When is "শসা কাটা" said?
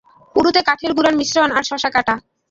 1.69-2.15